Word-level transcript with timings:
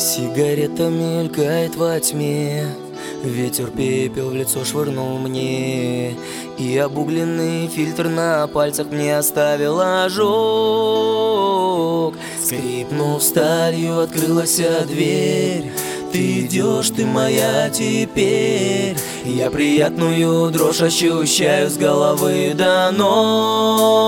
Сигарета 0.00 0.88
мелькает 0.88 1.76
во 1.76 2.00
тьме. 2.00 2.64
Ветер 3.22 3.66
пепел 3.66 4.30
в 4.30 4.34
лицо 4.34 4.64
швырнул 4.64 5.18
мне. 5.18 6.16
И 6.56 6.78
обугленный 6.78 7.68
фильтр 7.68 8.08
на 8.08 8.46
пальцах 8.46 8.86
мне 8.90 9.18
оставил 9.18 9.78
ожог. 9.78 10.14
Скрипнув 12.42 13.22
сталью, 13.22 14.00
открылась 14.00 14.56
дверь. 14.56 15.70
Ты 16.12 16.46
идешь, 16.46 16.88
ты 16.90 17.04
моя 17.06 17.68
теперь 17.70 18.96
Я 19.24 19.48
приятную 19.50 20.50
дрожь 20.50 20.80
ощущаю 20.80 21.68
с 21.70 21.76
головы 21.76 22.52
до 22.56 22.90
ног 22.90 23.99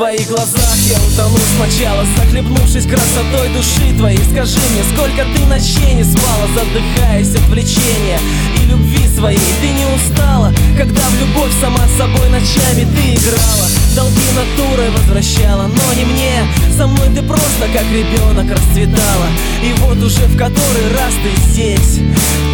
твоих 0.00 0.28
глазах 0.28 0.76
я 0.88 0.96
утону 0.96 1.36
сначала 1.56 2.06
Захлебнувшись 2.16 2.86
красотой 2.86 3.48
души 3.54 3.94
твоей. 3.98 4.18
Скажи 4.32 4.58
мне, 4.72 4.82
сколько 4.94 5.26
ты 5.34 5.44
ночей 5.44 5.92
не 5.92 6.04
спала 6.04 6.46
Задыхаясь 6.54 7.34
от 7.34 7.46
влечения 7.50 8.18
и 8.56 8.64
любви 8.64 9.06
своей. 9.14 9.38
Ты 9.60 9.68
не 9.68 9.84
устала, 9.94 10.54
когда 10.78 11.02
в 11.02 11.20
любовь 11.20 11.52
сама 11.60 11.84
собой 11.98 12.30
ночами 12.30 12.88
ты 12.96 13.12
играла. 13.12 13.66
Долги 13.94 14.28
натурой 14.34 14.88
возвращала, 14.90 15.66
но 15.66 15.92
не 15.94 16.06
мне. 16.06 16.46
Со 16.78 16.86
мной 16.86 17.08
ты 17.14 17.20
просто 17.20 17.68
как 17.70 17.84
ребенок 17.92 18.50
расцветала. 18.50 19.28
И 19.62 19.74
вот 19.82 19.98
уже 19.98 20.24
в 20.28 20.36
который 20.38 20.86
раз 20.96 21.12
ты 21.22 21.50
здесь. 21.50 22.00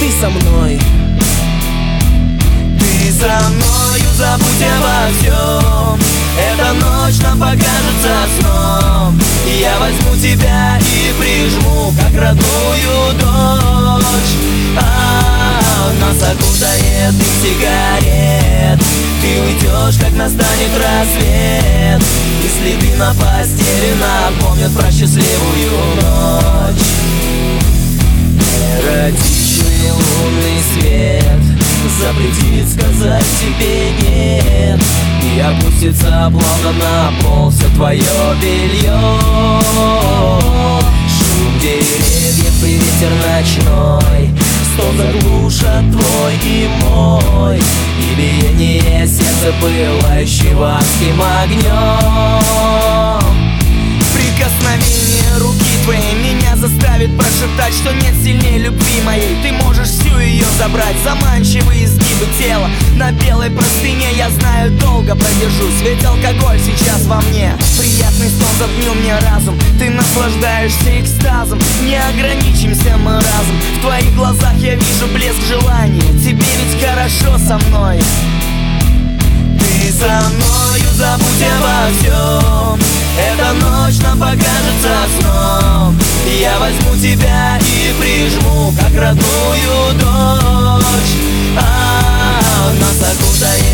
Ты 0.00 0.10
со 0.18 0.30
мной. 0.30 0.80
Ты 2.78 3.12
со 3.12 3.50
мною, 3.50 4.08
забудь 4.16 4.64
обо 4.78 5.18
всем 5.20 5.33
тебя 10.34 10.78
и 10.78 11.12
прижму, 11.20 11.92
как 11.96 12.12
родную 12.20 13.14
дочь. 13.18 14.34
А, 14.76 15.92
Нас 16.00 16.22
окутает 16.22 17.16
дым 17.18 17.32
сигарет. 17.42 18.80
Ты 19.20 19.42
уйдешь, 19.42 20.00
как 20.00 20.12
настанет 20.12 20.70
рассвет. 20.76 22.02
И 22.42 22.48
следы 22.48 22.96
на 22.96 23.14
постели 23.14 23.94
напомнят 24.00 24.72
про 24.72 24.90
счастливую 24.90 25.96
ночь. 25.96 26.84
Эротичный 28.76 29.90
лунный 29.92 30.60
свет 30.72 31.44
Запретит 32.00 32.68
сказать 32.68 33.24
тебе 33.40 33.92
нет 34.00 34.83
Опустится 35.84 36.32
плавно 36.32 36.72
на 36.72 37.12
пол 37.20 37.50
все 37.50 37.68
твое 37.74 38.00
белье. 38.40 38.98
Шум 41.10 41.58
деревьев 41.60 42.64
и 42.64 42.74
ветер 42.76 43.12
ночной 43.26 44.30
Стол 44.72 44.92
заглушат 44.96 45.84
твой 45.92 46.34
и 46.42 46.70
мой. 46.80 47.58
И 47.98 48.14
биение 48.16 49.06
сердца 49.06 49.52
пылающего 49.60 50.76
адским 50.76 51.20
огнем 51.42 52.44
Прикосновение 54.14 55.38
руки 55.38 55.74
твоей 55.84 56.14
меня 56.14 56.56
заставит 56.56 57.14
прошептать, 57.16 57.74
что 57.74 57.92
нет 57.92 58.14
сильнее 58.22 58.58
любви 58.58 59.02
моей. 59.04 59.36
Ты 59.42 59.52
можешь 59.52 59.88
всю 59.88 60.18
ее 60.18 60.46
забрать, 60.58 60.96
заманчивые 61.04 61.84
изгибы 61.84 62.26
тела. 62.38 62.70
На 62.96 63.12
белой 63.12 63.50
простыне 63.50 64.08
я 64.16 64.30
знаю, 64.30 64.70
долго 64.78 65.14
продержусь 65.44 65.80
Ведь 65.82 66.04
алкоголь 66.04 66.58
сейчас 66.58 67.04
во 67.04 67.20
мне. 67.22 67.56
Приятный 67.78 68.28
сон 68.28 68.48
затмил 68.58 68.94
мне 68.94 69.16
разум. 69.18 69.58
Ты 69.78 69.90
наслаждаешься 69.90 71.00
экстазом. 71.00 71.58
Не 71.82 71.96
ограничимся 71.96 72.96
мы 72.98 73.14
разом. 73.14 73.60
В 73.78 73.82
твоих 73.82 74.14
глазах 74.14 74.54
я 74.58 74.74
вижу 74.74 75.06
блеск 75.12 75.40
желания 75.46 76.02
Тебе 76.22 76.44
ведь 76.44 76.82
хорошо 76.82 77.38
со 77.38 77.58
мной. 77.68 78.00
Ты 79.58 79.92
со 79.92 80.22
мною 80.30 80.90
забудь 80.94 81.44
обо 81.58 81.90
всем 81.98 82.80
Эта 83.18 83.52
ночь 83.54 83.98
нам 84.02 84.18
покажется 84.18 84.96
сном. 85.20 85.98
Я 86.40 86.58
возьму 86.58 86.96
тебя 86.96 87.58
и 87.60 87.94
прижму, 88.00 88.72
как 88.78 88.92
родную 88.94 89.94
дочь. 89.98 91.14
А, 91.56 92.72
Нас 92.80 93.12
окутает 93.12 93.34
дым 93.44 93.73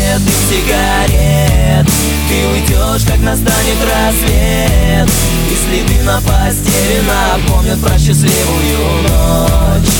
Ты 2.31 2.47
уйдешь, 2.47 3.03
как 3.05 3.19
настанет 3.19 3.75
рассвет. 3.83 5.09
И 5.49 5.55
следы 5.65 6.01
на 6.03 6.21
постели 6.21 7.01
напомнят 7.05 7.81
про 7.81 7.99
счастливую 7.99 9.03
ночь 9.03 9.90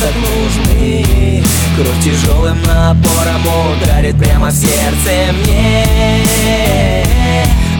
так 0.00 0.14
нужны. 0.14 1.42
Кровь 1.76 2.04
тяжелым 2.04 2.58
напором 2.62 3.42
ударит 3.72 4.16
прямо 4.18 4.48
в 4.48 4.52
сердце 4.52 5.32
мне. 5.32 7.04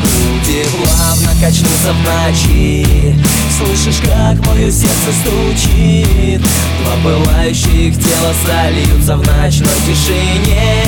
Груди 0.03 0.65
плавно 0.77 1.31
качнутся 1.41 1.93
в 1.93 1.99
ночи 2.05 3.15
Слышишь, 3.59 4.01
как 4.03 4.47
мое 4.47 4.71
сердце 4.71 5.13
стучит. 5.23 6.41
Два 6.41 6.95
пылающих 7.03 7.95
тела 7.97 8.33
сольются 8.47 9.17
в 9.17 9.27
ночной 9.27 9.79
тишине. 9.87 10.85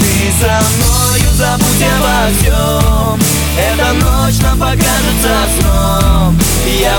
Ты 0.00 0.12
со 0.40 0.54
мною 0.76 1.30
забудь 1.34 1.84
обо 1.98 2.16
всем. 2.38 3.18
Эта 3.56 3.92
ночь 3.92 4.38
нам 4.42 4.58
покажется 4.58 5.32
сном 5.60 6.13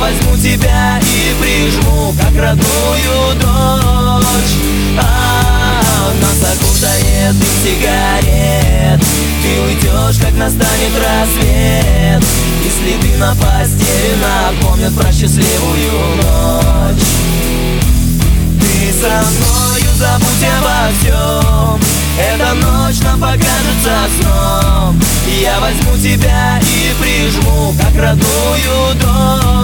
возьму 0.06 0.38
тебя 0.38 1.00
и 1.02 1.42
прижму, 1.42 2.14
как 2.20 2.36
родную 2.36 3.36
дочь. 3.42 4.56
А, 5.00 6.12
Нас 6.22 6.54
окутает 6.54 7.40
дым 7.40 7.56
сигарет. 7.64 9.02
Ты 9.42 9.62
уйдешь, 9.62 10.22
как 10.22 10.34
настанет 10.34 10.94
рассвет. 10.96 12.24
И 12.64 12.70
следы 12.70 13.18
на 13.18 13.34
постели 13.36 14.16
напомнят 14.22 14.94
про 14.96 15.12
счастливую 15.12 16.18
ночь. 16.18 17.06
Ты 18.60 18.94
со 18.94 19.24
мною 19.32 19.92
забудь 19.98 20.46
обо 20.60 20.92
всем. 21.00 21.80
Эта 22.18 22.54
ночь 22.54 23.00
нам 23.02 23.20
покажется 23.20 24.08
сном. 24.20 25.02
Я 25.42 25.60
возьму 25.60 25.98
тебя 25.98 26.60
и 26.62 26.94
прижму, 27.02 27.74
как 27.80 27.96
родную 27.96 28.96
дочь 29.02 29.55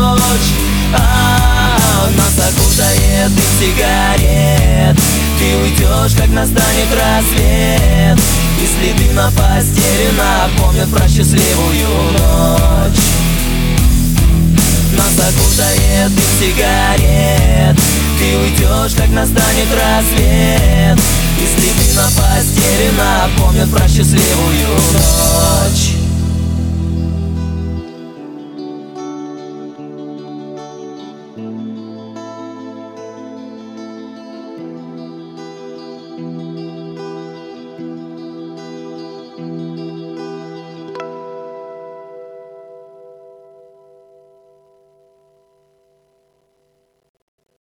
а, 0.93 2.09
Нас 2.17 2.47
окутает 2.49 3.35
дым 3.35 3.45
сигарет. 3.59 4.97
Ты 5.39 5.57
уйдешь, 5.57 6.17
как 6.17 6.29
настанет 6.29 6.87
рассвет. 6.93 8.19
И 8.59 8.67
следы 8.67 9.13
на 9.13 9.31
постели 9.31 10.09
напомнят 10.17 10.89
про 10.89 11.07
счастливую 11.07 11.87
ночь. 12.13 13.01
Нас 14.97 15.13
окутает 15.13 16.15
дым 16.15 16.25
сигарет. 16.39 17.77
Ты 18.19 18.37
уйдешь, 18.37 18.93
как 18.95 19.09
настанет 19.09 19.67
рассвет. 19.73 20.99
И 21.39 21.59
следы 21.59 21.95
на 21.95 22.03
постели 22.03 22.91
напомнят 22.97 23.69
про 23.71 23.87
счастливую 23.87 24.67
ночь 24.93 25.90